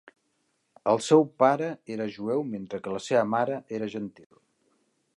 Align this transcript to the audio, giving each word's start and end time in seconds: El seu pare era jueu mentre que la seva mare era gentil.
El 0.93 1.01
seu 1.07 1.25
pare 1.43 1.69
era 1.97 2.09
jueu 2.15 2.43
mentre 2.57 2.83
que 2.87 2.97
la 2.97 3.05
seva 3.11 3.25
mare 3.37 3.63
era 3.81 3.95
gentil. 3.99 4.35